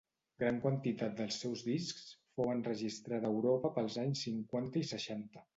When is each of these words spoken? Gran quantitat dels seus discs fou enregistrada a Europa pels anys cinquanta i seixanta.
Gran 0.43 0.55
quantitat 0.61 1.13
dels 1.19 1.37
seus 1.43 1.61
discs 1.67 2.09
fou 2.39 2.49
enregistrada 2.55 3.31
a 3.33 3.39
Europa 3.39 3.73
pels 3.79 4.01
anys 4.07 4.27
cinquanta 4.31 4.83
i 4.83 4.93
seixanta. 4.95 5.49